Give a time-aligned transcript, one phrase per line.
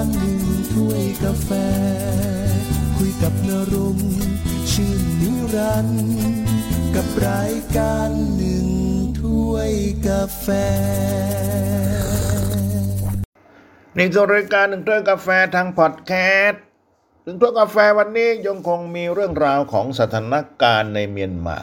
[0.00, 0.42] ารหนึ่ง
[0.74, 1.50] ถ้วยกาแฟ
[2.96, 3.98] คุยกับนรง
[4.72, 6.08] ชื่นนิรันด์
[6.94, 8.66] กับรายการหนึ่ง
[9.20, 9.72] ถ้วย
[10.08, 10.46] กาแฟ
[13.96, 16.12] นี่คือรายการหนึ่งถ้วยกาแฟทางพอดแค
[16.46, 16.62] สต์
[17.24, 21.58] ถึงถ้วยกาแฟวันนี้ยังคงมีเรื่องราวของสถานการณ์ในเมียนมา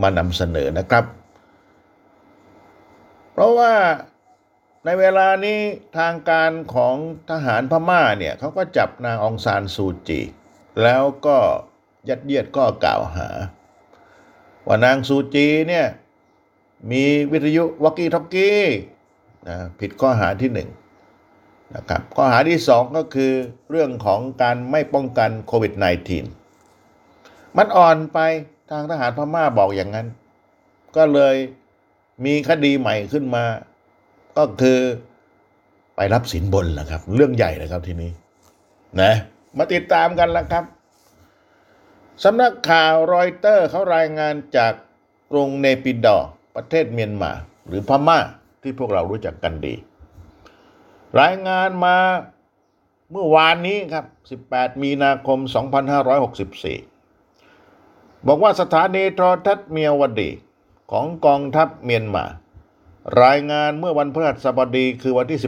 [0.00, 1.04] มานำเสนอนะครับ
[3.32, 3.72] เพราะว่า
[4.84, 5.60] ในเวลานี้
[5.98, 6.96] ทางการของ
[7.30, 10.20] ทหารพม่าเนี่ยเขาก็จับนางองซานซูจี
[10.82, 11.38] แล้วก็
[12.08, 13.28] ยัดเยียดก็กล่าวหา
[14.66, 15.86] ว่านางซูจีเนี่ย
[16.90, 18.60] มีวิทยุวอกกี้ทอกกี้
[19.48, 20.68] นะผิดข้อหาที่หนึ่ง
[21.74, 23.32] นะครับข้อหาที่สองก็คือ
[23.70, 25.72] เรื่องของการไม่ป้องกันโควิด
[26.84, 28.18] -19 มันอ่อนไป
[28.70, 30.06] ทางทหารพม่าบอกอย่างนั้น
[30.96, 31.36] ก็เลย
[32.24, 33.44] มีคดีใหม่ขึ้นมา
[34.38, 34.78] ก็คือ
[35.96, 38.10] ไปรับสินบนแหละครับ เรื่องใหญ่เลยครับทีนี้
[39.00, 39.12] นะ
[39.58, 40.64] มาติดตามกันแล้วครับ
[42.24, 44.72] สำนักข่าวรอยเตอร์เขารายงานจาก
[45.32, 47.32] กรุงเนปิดอร์ประเทศเมียนมา
[47.66, 48.18] หรือพม่า
[48.62, 49.74] ที่พวกเรารู้จักกันดี
[51.20, 51.96] รายงานมา
[53.10, 55.38] เมื่อวานนี้ครับ 18 มีนาคม
[57.02, 60.30] 2564 บอกว่าสถานีโทรทัศน์เมียวดี
[60.92, 62.24] ของกองทัพเมียนมา
[63.24, 65.40] รายงานเมื่อวันพฤหัสบดีคือวันที่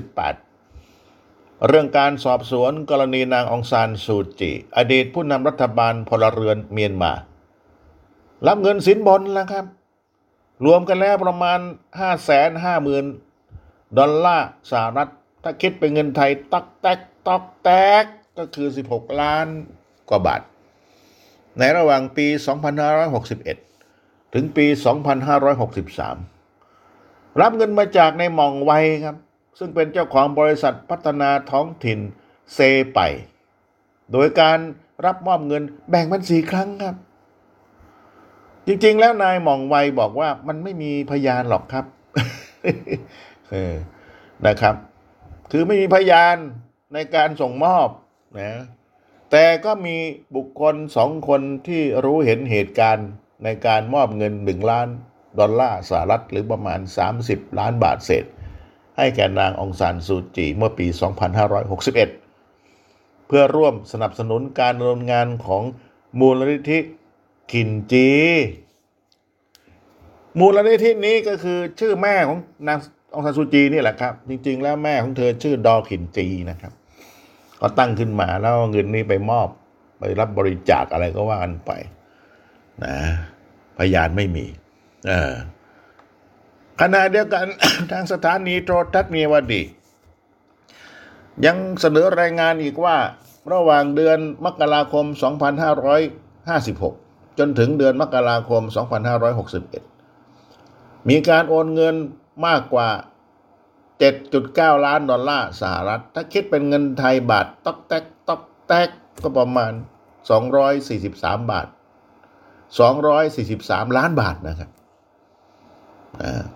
[0.79, 7.13] 18 เรื่องการสอบสวนกรณีนางองซานซูจีอดีตผู้นำรัฐบาลพลเรือนเมียนมา
[8.47, 9.65] รับเงินสินบนแล้วครับ
[10.65, 11.61] รวมกันแล้วประมาณ
[12.79, 15.11] 550,000 ดอลลาร์สหรัฐ
[15.43, 17.71] ถ้าคิดเป็นเงินไทยตักแตกตอกแต
[18.03, 18.05] ก
[18.39, 19.47] ก็คือ 16 ล้าน
[20.09, 20.43] กว่าบาท
[21.59, 22.27] ในระหว่างปี
[23.51, 26.32] 2561 ถึงปี 2563
[27.41, 28.73] รับเงินมาจากในหม่องไว
[29.05, 29.17] ครับ
[29.59, 31.99] ซึ่งเป็นเจ้าของบริษัทพัฒนาท้องถิ่น
[32.55, 32.59] เซ
[32.95, 33.01] ไป
[34.13, 34.59] โดยการ
[35.07, 36.97] รับมอบเงินแบ่งเป็นสี่ครั้งครับ
[38.67, 41.85] จริงๆ แล้วนายหม่องไวบอกว่ามันไม่มีพยานหรอกครับ
[43.51, 43.75] เออ
[44.47, 44.75] นะครับ
[45.51, 46.37] คือไม่มีพยาน
[46.95, 47.89] ในการส่งมอบ
[48.41, 48.53] นะ
[49.31, 49.97] แต่ก็มี
[50.37, 53.09] บุคคลสองคนที่รู้เห็นเหตุการณ์
[53.45, 54.89] ในการมอบเงินหนึ่งล้าน
[55.39, 56.81] ดอลลาร์สหรัฐหรือประมาณ
[57.19, 58.25] 30 ล้านบาทเศษ
[58.97, 60.87] ให้แก่นางองซานซูจีเมื่อปี
[62.23, 65.63] 2561 เพื่อร่วมสนับสนุนการดำเนินงานของ
[66.19, 66.79] มูลนิธิ
[67.53, 68.11] ขินจี
[70.39, 72.39] มูลนิธินี้ก็คือชื่อแม่ของ
[72.69, 72.79] นาง
[73.15, 76.73] องซานซูจีนี่แหละครับ จริง ๆ แล้วแม่ของเธอชื่อดอขินจีนะครับ
[77.61, 79.49] ก็ตั้งขึ้นมาแล้วเงินนี้ไปมอบ
[79.99, 81.71] ไปรับบริจาคอะไรก็ว่ากันไป
[82.85, 82.97] นะ
[83.79, 84.47] พยานไม่มี
[86.81, 87.47] ขณะเดียวกัน
[87.91, 89.63] ทางสถานีโทรทัศน์เมีวดี
[91.47, 92.97] ยังเสนอรายงานอีกว่า
[93.53, 95.05] ระหว่างเดือนมกราคม
[96.63, 98.63] 2556 จนถึงเดือนมกราคม
[99.87, 101.95] 2561 มีการโอนเงิน
[102.47, 102.89] มากกว่า
[104.07, 108.89] 7.9 ล้านดอลลาร์สหรัฐ ถ้าคิดเป็นเงินไทยบาทตอกแตกตอกแตก
[109.23, 109.73] ก็ประมาณ
[110.57, 111.67] 243 บาท
[113.03, 114.71] 243 ล้านบาทนะครับ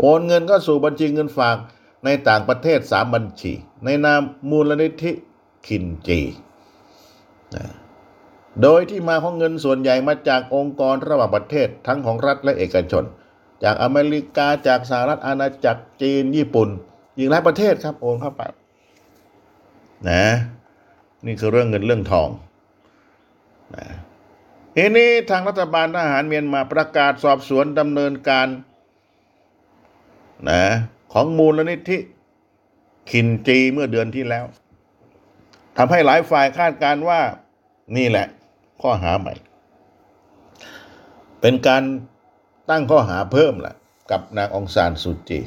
[0.01, 1.57] โอนเงินก็สู่บัญชีเงินฝาก
[2.05, 3.53] ในต่างประเทศ3บัญชี
[3.85, 5.13] ในนามมูลนิธิ
[5.67, 6.21] คินจี
[8.63, 13.05] โดยที่มาของเงินส่วนใหญ่มาจากองค์กรระหว่างประเทศทั้งของรัฐและเอกชน
[13.65, 16.69] จากอเมริกาจากสหรัฐอาณาจักรจีนญี่ปุ่น
[17.17, 18.43] อีกหลายประเทศครับโอนเข้าไป
[20.09, 20.25] นะ
[21.27, 22.29] นี่คือเรื่องเงินเรื่องทอง
[23.75, 23.87] นะ
[24.77, 28.47] ทีนี้ทางรัฐบาลทหารเมียนมาประกาศสอบสวนดำเนินการ
[30.51, 30.63] นะ
[31.13, 31.99] ของมูลนิธิ
[33.11, 34.45] คินจีเมื่อเดือนที่แล้ว
[35.77, 37.21] ทำให้หลายฝ่ายคาดการว่า
[37.97, 38.27] นี่แหละ
[38.83, 39.35] ข้อหาใหม่
[41.41, 41.83] เป็นการ
[42.71, 43.75] ตั้งข้อหาเพิ่มแหละ
[44.11, 45.41] กับนางองซานซูจี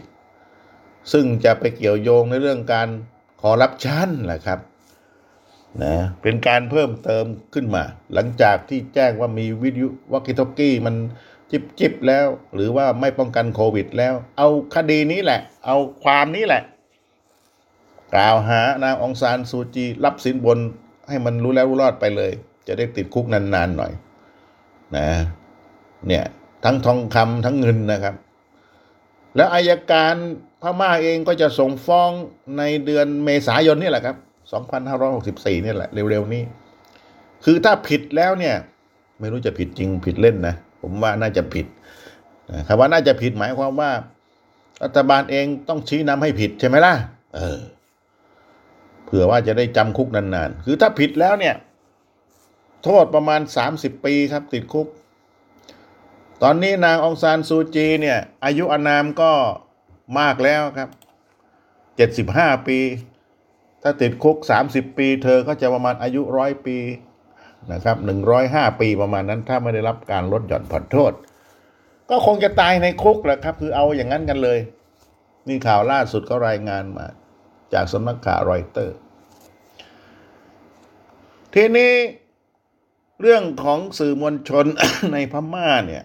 [1.12, 2.88] ซึ่งจะไปเกี่ยวโยงในเรื่องการ
[3.42, 4.60] ขอรับชั้นแหละครับ
[5.84, 7.84] นะเป็นการเพิ่มเติมขึ้นมา
[8.14, 10.96] หลังจากที่แจ้งว่ามีวิทยุวอกกี้ทอกกี้มัน
[11.52, 16.64] จิบจิบแล้ว หรือว่าไม่ป้องกันโควิดแล้ว เอาคดีนี้แหละ เอาความนี้แหละ
[18.14, 20.60] กล่าวหานางองซานซูจี รับสินบน
[21.10, 22.32] ให้มันรู้แล้วรู้รอดไปเลย
[22.68, 23.92] จะได้ติดคุกนานๆหน่อย
[24.98, 25.10] นะ
[26.08, 26.26] เนี่ย
[26.64, 28.16] ทั้งทองคำทั้งเงินนะครับ
[29.36, 30.16] แล้วอายการ
[30.62, 32.12] พม่าเองก็จะส่งฟ้อง
[32.58, 34.16] ในเดือนเมษายนนี่แหละครับ
[34.92, 36.44] 2564นี่แหละ เร็วๆนี้
[37.46, 38.56] คือถ้าผิดแล้วเนี่ย
[39.20, 41.66] ไม่รู้จะผิดจริงผิดเล่นนะ ผมว่าน่าจะผิด
[42.68, 43.92] คำว่าน่าจะผิดหมายความว่า
[44.84, 46.94] รัฐบาลเองต้องชี้นำให้ผิดใช่ไหมล่ะ
[47.36, 47.60] เออ
[49.06, 51.56] เผื่อว่าจะได้จำคุกนานๆ คือถ้าผิดแล้วเนี่ย
[52.84, 53.42] โทษประมาณ
[53.74, 54.88] 30ปีครับ ติดคุก
[56.44, 59.32] ตอนนี้นางองซานซูจีเนี่ย อายุอานามก็
[60.20, 60.90] มากแล้วครับ
[62.54, 62.80] 75ปี
[63.84, 64.38] ถ้าติดคุก
[64.70, 66.78] 30ปี เธอก็จะประมาณอายุร้อยปี
[67.74, 67.98] นะครับ
[68.40, 71.14] 105ปีประมาณนั้น ถ้าไม่ได้รับการลดหย่อนผ่อนโทษ
[72.10, 74.60] ก็คงจะตายในคุกแหละครับ คือเอาอย่างนั้นกันเลย
[75.48, 77.06] นี่ข่าวล่าสุดก็รายงานมา
[77.74, 78.96] จากสำนักข่าวรอยเตอร์
[81.54, 81.94] ทีนี้
[83.22, 84.66] เรื่องของสื่อมวลชน
[85.14, 86.04] ในพม่าเนี่ย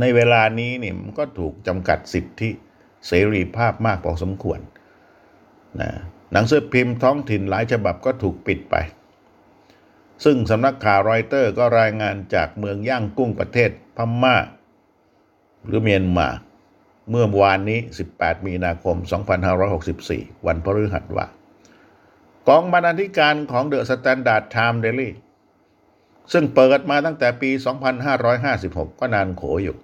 [0.00, 2.50] ในเวลานี้เนี่ยมันก็ถูกจำกัดสิทธิ
[3.06, 4.60] เสรีภาพมากพอสมควร
[5.80, 5.90] นะ
[6.32, 8.74] หนังสือพิมพ์ท้องถิ่นหลายฉบับก็ถูกปิดไป
[10.24, 14.36] ซึ่งสำนักข่าวรอยเตอร์ก็รายงานจากเมืองย่างกุ้งประเทศพม่า
[15.66, 16.28] หรือเมียนมา
[17.10, 17.78] เมื่อวานนี้
[18.12, 18.96] 18 มีนาคม
[19.72, 21.26] 2564 วันพฤหัสว่า
[22.48, 25.12] กองบรรณาธิการของ The Standard Time Daily
[26.32, 27.50] ซึ่งเปิดมาตั้งแต่ปี
[28.24, 29.76] 2556 ก็นานโขอยู่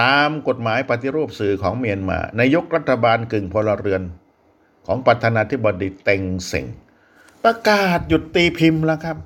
[0.00, 4.02] ตามกฎหมายปฏิรูปสื่อของเมียนมาในยุครัฐบาลกึ่งพลเรือน
[4.86, 6.66] ของประธานาธิบดีเต็งเซ็ง
[7.44, 9.16] ประกาศหยุดตีพิมพ์แล้วครับ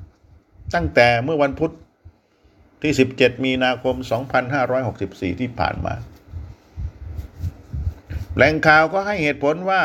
[0.75, 1.73] ตั้งแต่เมื่อวันพุธ
[2.83, 3.95] ที่ 17 มีนาคม
[4.69, 5.95] 2564 ที่ผ่านมา
[8.35, 9.83] แหล่งข่าวก็ให้เหตุผลว่า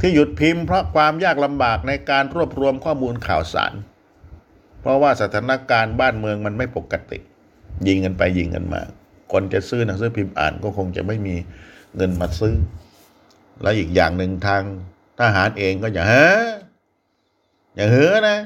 [0.00, 3.72] ที่หยุดพิมพ์เพราะความยากลำบากในการรวบรวมข้อมูลข่าวสาร
[4.80, 7.18] เพราะว่าสถานการณ์บ้านเมืองมันไม่ปกติ
[7.86, 8.82] ยิงกันไปยิงกันมา
[9.32, 11.34] คนจะซื้อหนังสือพิมพ์อ่านก็คงจะไม่มี
[11.96, 12.54] เงินมาซื้อ
[13.62, 14.62] และอีกอย่างหนึ่งทาง
[15.22, 16.48] ทหารเองก็อย่าเฮ้อ
[17.74, 18.38] อย่าเฮ้อนะ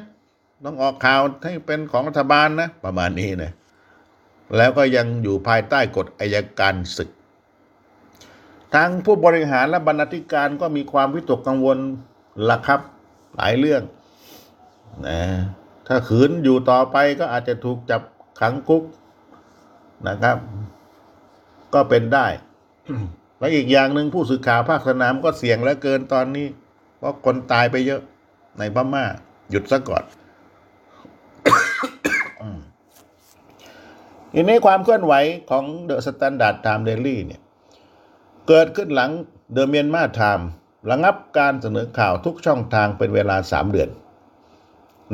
[0.65, 3.53] ต้องออกข่าวให้เป็นของรัฐบาลนะ ประมาณนี้นะ
[4.57, 7.11] แล้วก็ยังอยู่ภายใต้กฎอายการศึก
[8.75, 11.79] ทางผู้บริหารและบรรณาธิการก็มีความวิตกกังวล
[12.51, 12.81] ละครับ
[13.37, 13.83] หลายเรื่อง
[15.07, 15.21] นะ
[15.87, 18.03] ถ้าขืนอยู่ต่อไปก็อาจจะถูกจับ
[18.41, 18.83] ขังคุก
[20.09, 20.37] นะครับ
[21.75, 22.27] ก็เป็นได้
[23.39, 26.47] และอีกอย่างหนึ่งผู้สื่อข่าวภาคสนามก็เสี่ยงเหลือเกินตอนนี้
[27.07, 28.01] ราะคนตายไปเยอะ
[28.59, 29.05] ในพม่า
[29.51, 30.05] หยุดซะก่อน
[34.33, 35.15] ทีนี้ความเคลื่อนไหว
[35.51, 37.41] ของ The Standard Time Daily เนี่ย
[38.49, 39.11] เกิดขึ้นหลัง
[39.53, 40.47] The Myanmar Times
[40.91, 43.89] ระงับการเสนอข่าวทุกช่องทางเป็นเวลา3เดือน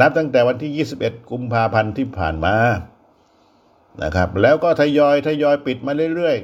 [0.01, 2.55] นับตั้งแต่วันที่ 21 กุมภาพันธ์ที่ผ่านมา
[4.03, 6.37] นะครับ แล้วก็ทยอยทยอยปิดมาเรื่อย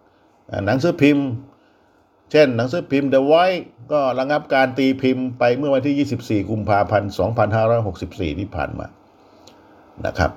[0.00, 1.26] ๆ หนังสือพิมพ์
[2.32, 3.60] เช่น หนังสือพิมพ์ The Voice
[3.92, 7.12] ก็ระงับการตีพิมพ์ไปเมื่อวันที่ 24 กุมภาพันธ์
[7.74, 8.86] 2564 ที่ผ่านมา
[10.06, 10.32] นะครับ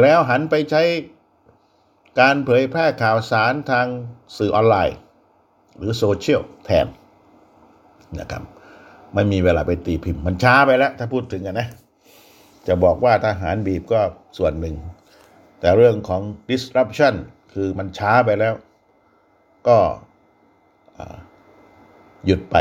[0.00, 0.82] แล้วหันไปใช้
[2.20, 3.86] การเผยแพร่ข่าวสารทาง
[4.38, 4.96] สื่อออนไลน์
[5.76, 6.86] หรือโซเชียลแทน
[8.20, 8.42] นะครับ
[9.14, 11.68] ไม่มีเวลาไปตีพิมพ์ มันช้าไปแล้ว ถ้าพูดถึงกันนะ
[12.66, 14.00] จะบอกว่าทหารบีบก็
[14.38, 14.74] ส่วนหนึ่ง
[15.60, 17.14] แต่เรื่องของ disruption
[17.54, 18.54] คือมันช้าไปแล้ว
[19.68, 19.78] ก็
[22.26, 22.56] หยุดไป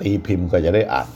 [0.00, 1.08] ตีพิมพ์ก็จะได้อ่าน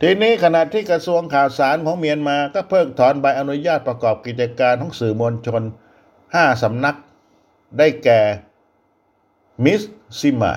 [0.00, 5.62] ทีนี้ขณะที่กระทรวงข่าวสารของเมียนมาก็เพิกถอนใบอนุญาตประกอบกิจการของสื่อมวลชน
[6.12, 6.96] 5สำนัก
[7.78, 8.20] ได้แก่
[9.64, 9.82] มิส
[10.20, 10.52] ซิมา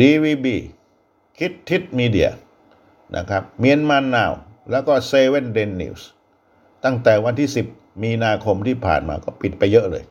[0.00, 0.46] DVB
[1.38, 2.30] คิดทิดมีเดีย
[3.16, 4.32] นะครับเมียนมานาว
[4.70, 6.08] แล้วก็เซเว่นเดนนิวส์
[6.84, 10.04] ตั้งแต่วันที่ 10 มีนาคมที่ผ่านมาก็ปิดไปเยอะเลย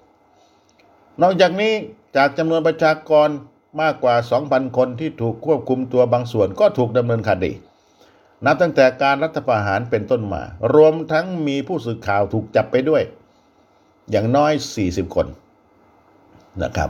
[1.22, 1.74] นอกจากนี้
[2.16, 3.30] จากจำนวนประชากร
[3.82, 4.16] มากกว่า
[4.46, 7.52] 2,000 คนที่ถูกควบคุมตัวบางส่วนก็ถูกดำเนินคดี
[8.46, 10.42] นับตั้งแต่การรัฐประหารเป็นต้นมา
[10.76, 13.04] รวมทั้งมีผู้สื่อข่าวถูกจับไปด้วย
[14.12, 14.54] อย่างน้อย
[14.86, 15.28] 40 คน
[16.64, 16.90] นะครับ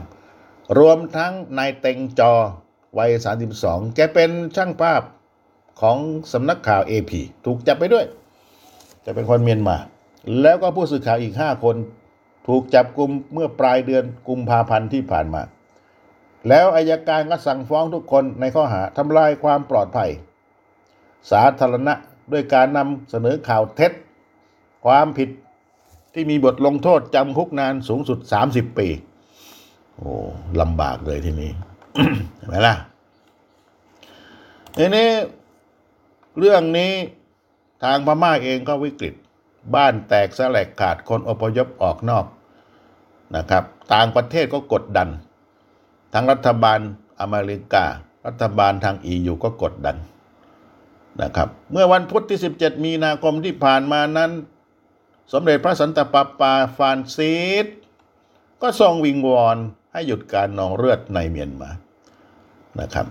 [0.78, 2.32] รวมทั้งนายเต็งจอ
[2.98, 3.10] วัย
[3.54, 5.02] 32 แกเป็นช่างภาพ
[5.80, 5.98] ของ
[6.32, 7.12] สำนักข่าว AP
[7.44, 8.04] ถูกจับไปด้วย
[9.04, 9.76] จะเป็นคนเมียนมา
[10.42, 11.76] แล้วก็ผู้สื่อข่าวอีก 5 คน
[12.46, 15.42] ถูกจับกลุ่มเมื่อปลายเดือนกุมภาพันธ์ที่ผ่านมา
[16.48, 20.10] แล้วอายการก็สั่งฟ้องทุกคนในข้อหาทำลายความปลอดภัย
[21.30, 21.94] สาธารณะ
[22.32, 23.92] ด้วยการนำเสนอข่าวเท็จ
[24.86, 25.28] ความผิด
[26.14, 28.18] ที่มีบทลงโทษจำคุกนานสูงสุด
[28.48, 28.88] 30 ปี
[29.96, 30.10] โอ้
[30.60, 31.50] ลำบากเลยทีนี้
[32.36, 32.74] เห็นไหมล่ะ
[34.76, 35.08] ทีนี้
[36.38, 36.92] เรื่องนี้
[37.84, 39.14] ทางพม่าเองก็วิกฤต
[39.74, 42.26] บ้านแตกสลายขาดคนอพยพออกนอก
[43.36, 45.08] นะครับ ต่างประเทศก็กดดัน
[46.12, 46.78] ทั้งรัฐบาล
[47.20, 47.84] อเมริกา
[48.26, 49.96] รัฐบาลทางอียูก็กดดัน
[51.22, 54.30] นะครับ เมื่อวันพุธที่ 17 มีนาคมที่ผ่านมานั้น
[55.32, 57.66] สมเด็จพระสันตะปาปาฟานซิส
[58.62, 59.56] ก็ทรงวิงวอน
[59.92, 61.70] ให้หยุดการนองเลือดในเมียนมา
[62.80, 63.06] นะครับ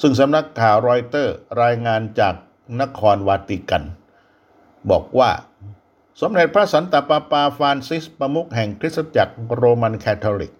[0.00, 2.34] ซึ่งสำนักข่าวรอยเตอร์รายงานจาก
[2.80, 3.84] นครวาติกัน
[4.90, 5.30] บอกว่า
[6.20, 10.52] สมเด็จพระสันตะปาปาฟรานซิสประมุขแห่งคริสตจักรโรมันคาทอลิก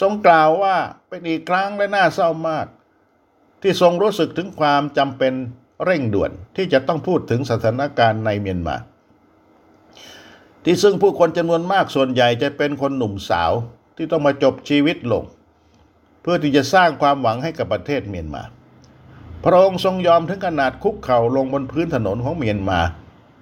[0.00, 0.76] ทรงกล่าวว่า
[1.08, 2.66] เป็นอีกครั้งและน่าเศร้ามาก
[3.62, 5.32] ที่ทรงรู้สึกถึงความจำเป็น
[5.84, 8.76] เร่งด่วนที่จะต้องพูดถึงสถานการณ์ในเมียนมา
[10.64, 13.52] ที่ซึ่งผู้คนจำนวนมากส่วนใหญ่จะเป็นคนหนุ่มสาว
[13.96, 15.24] ที่ต้องมาจบชีวิตลง
[16.22, 18.42] เพื่อที่จะสร้างความหวังให้กับประเทศเมียนมา
[19.44, 22.80] พระองค์ทรงยอมถึงขนาดคุกเข่าลงบนพื้นถนนของเมียนมา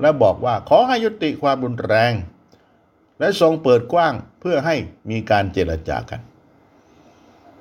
[0.01, 2.13] และบอกว่าขอให้ยุติความรุนแรง
[3.19, 4.75] และทรงเปิดกว้างเพื่อให้
[5.11, 6.21] มีการเจรจากัน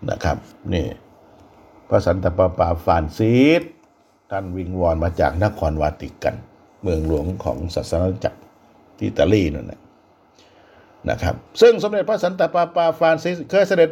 [0.09, 0.37] นะครับ
[0.73, 0.85] นี่
[1.89, 3.63] พระสันตะปาปาฟานซีส
[4.31, 6.35] ท่านวิงวอนมาจากนครวาติกัน
[6.81, 8.39] เมืองหลวงของศาสนาจักร
[8.97, 9.81] ที่อิตาลีนั่นแหละ
[11.09, 13.89] นะครับ ซึ่งสมเด็จพระสันตะปาปาฟรานซิสเคยเสด็จ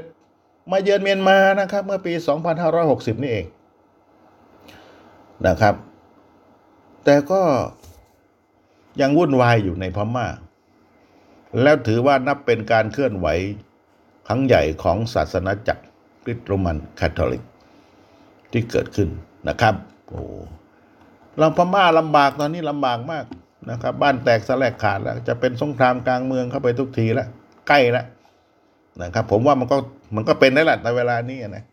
[0.72, 2.14] มาเยือนเมียนมานะครับ เมื่อปี
[2.68, 3.46] 2560 นี่เอง
[5.48, 5.75] นะครับ
[7.04, 7.42] แต่ก็
[9.02, 10.28] ยังวุ่นวายอยู่ในพม่า
[11.62, 13.28] แล้วถือว่านับเป็นการเคลื่อนไหว
[14.28, 15.84] ครั้งใหญ่ของศาสนาจักร
[16.24, 17.44] คริสต์โรมันคาทอลิก
[18.52, 19.10] ที่เกิดขึ้น
[19.50, 19.75] นะครับ
[20.10, 20.22] โอ้
[21.40, 23.25] เราพม่าลำบากตอนนี้ลำบากมาก
[23.70, 27.28] นะครับ บ้านแตกสลายขาดแล้ว จะเป็นสงครามกลางเมืองเข้าไปทุกทีแล้ว
[27.68, 28.06] ใกล้แล้ว
[29.02, 29.78] นะครับ ผมว่ามันก็
[30.16, 31.64] มันก็เป็นได้แหละในเวลานี้นะ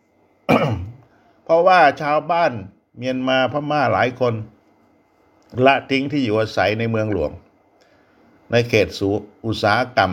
[1.45, 2.53] เพราะว่าชาวบ้าน
[2.99, 4.35] เมียนมาพม่าหลายคน
[5.67, 7.31] ละทิ้งที่อยู่อาศัยในเมืองหลวง
[8.51, 9.09] ในเขตสู
[9.47, 10.13] อุตสาหกรรม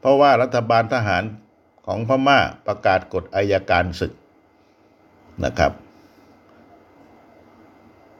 [0.00, 1.22] เพราะว่ารัฐบาลทหาร
[1.86, 4.12] ของพม่าประกาศกฎอายการศึก
[5.44, 5.72] นะครับ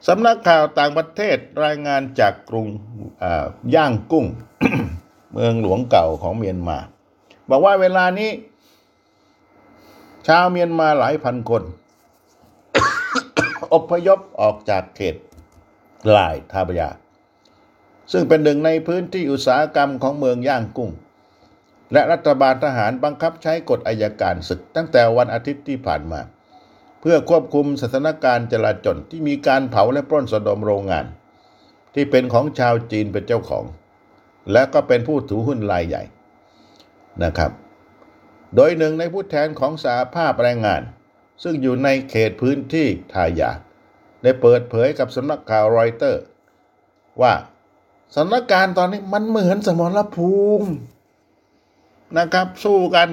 [0.07, 2.67] สำนักข่าวต่างประเทศรายงานจากกรุง
[3.75, 4.25] ย่างกุ้ง
[5.31, 6.77] เมืองหลวงเก่าของเมียนมา
[7.49, 8.29] บอกว่าเวลานี้
[10.27, 11.63] ชาวเมียนมาหลายพันคน
[13.73, 15.15] อพยพออกจากเขต
[16.15, 16.89] ลายทาบยา
[18.11, 20.91] ซึ่งเป็นหนึ่งในพื้นที่อุตสาหกรรมของเมืองย่างกุ้ง
[21.93, 26.21] และรัฐบาลทหารบังคับใช้กฎอายการศึกตั้งแต่วันอาทิตย์ที่ผ่านมา
[27.01, 31.05] เพื่อควบคุมสถานการณ์จลาจลที่มีการเผาและปล้นสะดมโรงงาน
[31.93, 33.65] ที่เป็นของชาวจีนเป็นเจ้าของ
[34.51, 36.03] และก็เป็นผู้ถือหุ้นรายใหญ่
[37.23, 37.51] นะครับ
[38.55, 40.81] โดยหนึ่งในผู้แทนของสาภาพแรงงาน
[41.43, 43.51] ซึ่งอยู่ในเขตพื้นที่ทายา
[44.23, 46.23] ได้เปิดเผยกับสำนักข่าวรอยเตอร์
[47.21, 47.33] ว่า
[48.15, 50.69] สถานการณ์ตอนนี้มันเหมือนสมรภูมิ
[52.17, 53.09] นะครับ สู้กัน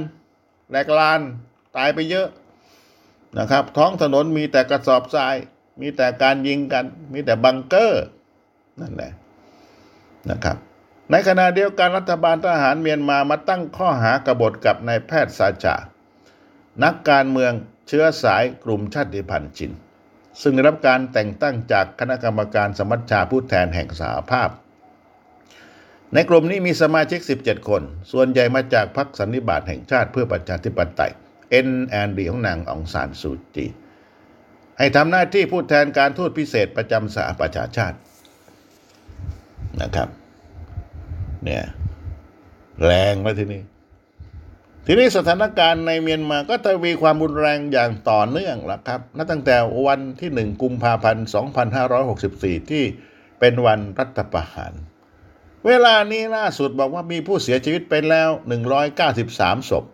[0.70, 1.20] แหลกลาน
[1.76, 2.28] ตายไปเยอะ
[3.38, 5.34] นะครับ ท้องถนนมีแต่กระสอบทราย
[5.80, 8.04] มีแต่การยิงกัน มีแต่บังเกอร์
[8.80, 9.12] นั่นแหละ
[10.30, 10.56] นะครับ
[11.10, 15.76] ในขณะเดียวกันรัฐบาลทหารเมียนมามาตั้งข้อหากบฏกับนายแพทย์สาจา
[16.84, 17.52] นักการเมือง
[17.88, 19.72] เชื้อสายกลุ่มชาติพันธุ์จิน
[20.42, 24.48] ซึ่งได้รับการแต่งตั้งจากคณะกรรมการสมัชชาผู้แทนแห่งสหภาพ
[26.14, 27.82] ในกลุ่มนี้มีสมาชิก 17 คน
[28.12, 31.12] ส่วนใหญ่มาจากพรรคสันนิบาตแห่งชาติเพื่อประชาธิปไตย
[31.66, 33.66] NND ของนางองซานสูจี
[34.78, 37.96] ให้ทำหน้าที่ผู้แทนการทูตพิเศษประจำสหประชาชาติ
[39.82, 40.08] นะครับ
[41.44, 41.64] เนี่ย
[42.84, 43.62] แรงมาทีนี้
[44.86, 49.56] ทีนี้สถานการณ์ในเมียนมาก็ทวีความรุนแรงอย่างต่อเนื่องแล้วครับนับตั้งแต่
[49.86, 51.26] วันที่หนึ่งกุมภาพันธ์
[51.98, 52.84] 2564 ที่
[53.40, 54.72] เป็นวันรัฐประหาร
[55.66, 58.28] เวลานี้ล่าสุดบอกว่ามีผู้เสียชีวิตไปแล้ว
[59.00, 59.84] 193 ศพ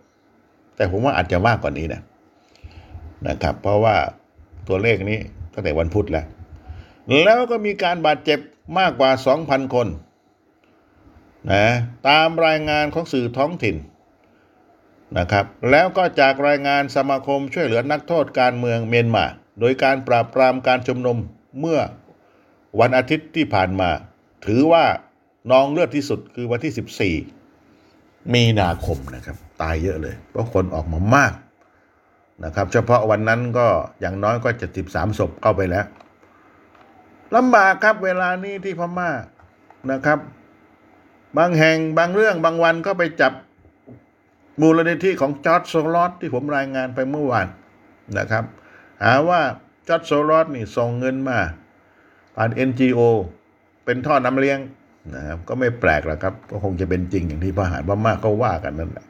[0.77, 2.03] แต่ผมว่าอาจจะมากกว่านี้นะ
[3.29, 3.97] นะครับ เพราะว่า
[4.69, 5.19] ตัวเลขนี้
[5.53, 6.27] ตั้งแต่วันพุธแล้ว
[7.25, 8.39] แล้วก็มีการบาดเจ็บ
[8.79, 9.11] มากกว่า
[9.43, 9.89] 2,000 คน
[11.53, 11.67] นะ
[12.09, 13.77] ตามรายงานของสื่อท้องถิ่น
[15.19, 19.25] นะครับแล้วก็จากรายงานสมาคมช่วยเหลือนักโทษการเมืองเมียนมา
[19.61, 21.19] โดยการปราบปรามการชุมนุม
[21.61, 21.81] เมื่อ
[22.81, 23.91] วันอาทิตย์ที่ผ่านมา
[24.47, 24.85] ถือว่า
[25.51, 27.19] นองเลือดที่สุดคือวันที่
[27.73, 31.33] 14 มีนาคมนะครับ ตายเยอะเลย เพราะคนออกมามาก
[32.45, 33.67] นะครับ เฉพาะวันนั้นก็
[34.01, 35.87] อย่างน้อยก็จะติบสามศพเข้าไปแล้ว
[37.37, 39.11] ลำบากครับเวลานี้ที่พม่า
[39.93, 40.19] นะครับ
[41.39, 43.33] บางแห่งบางเรื่องบางวันก็ไปจับ
[44.61, 47.49] มูลนิธิของจอร์จโซรอสที่ผมรายงานไปเมื่อวาน
[48.19, 48.45] นะครับ
[49.05, 49.41] หาว่า
[49.89, 51.39] จอร์จโซรอสนี่ส่งเงินมา
[52.37, 53.01] ผ่าน NGO
[53.85, 54.59] เป็นท่อน้ำเลี้ยง
[55.15, 59.07] นะครับก็ไม่แปลกหรอกครับ ก็คงจะเป็นจริงอย่างที่ทหารพม่าเขาว่ากันนั่นแหละ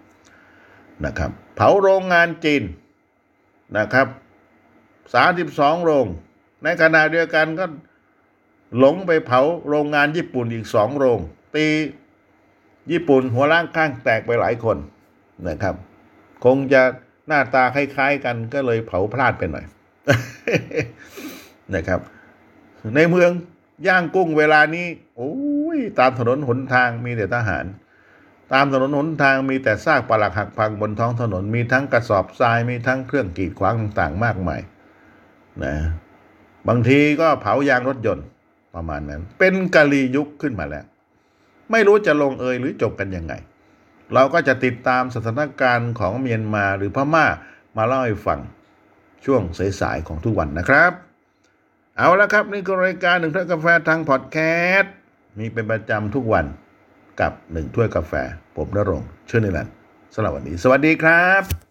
[1.05, 2.63] นะครับ เผาโรงงานจีน
[3.79, 4.07] นะครับ
[5.15, 6.07] สามสิบสองโรง
[6.65, 7.67] ในขณะเดียวกันก็
[8.79, 11.19] หลงไปเผาโรงงานญี่ปุ่นอีกสองโรง
[11.55, 11.67] ตี
[12.93, 14.77] ญี่ปุ่นหัวล่างข้างแตกไปหลายคน
[15.49, 15.75] นะครับ
[16.45, 16.83] คงจะ
[17.27, 19.65] หน้าตาคล้าย ๆ กันก็เลยเผาพลาดไปหน่อย
[21.75, 22.01] นะครับ
[22.97, 23.31] ในเมือง
[23.89, 25.35] ย่างกุ้งเวลานี้ โอ้
[25.77, 27.65] ยตามถนนหนทางมีแต่ทหาร
[28.53, 34.61] ตามถนนหนทางมีแต่ซากปลักหักพังบนท้องถนนมีทั้งกระสอบทรายมีทั้งเครื่องกีดขวางต่างๆ มากมาย
[35.65, 35.75] นะ
[36.69, 38.27] บางทีก็เผายางรถยนต์
[38.75, 40.85] ประมาณนั้น เป็นกะลียุคขึ้นมาแล้ว
[41.71, 43.35] ไม่รู้จะลงเอยหรือจบกันยังไง
[44.15, 47.27] เราก็จะติดตามสถานการณ์ของเมียนมาหรือพม่า
[47.77, 48.41] มาเล่าให้ฟัง
[49.25, 49.43] ช่วง
[49.81, 50.93] สายๆของทุกวันนะครับ
[51.97, 54.39] เอาละครับนี่คือรายการหนึ่งถ้วยกาแฟทางพอดแค
[54.77, 54.93] สต์
[55.39, 56.47] มีเป็นประจำทุกวัน
[57.21, 58.13] กับหนึ่งถ้วยกาแฟ
[58.57, 59.75] ผมนรงเชื่อนิรันดร์
[60.15, 61.66] สำหรับวันนี้ สวัสดีครับ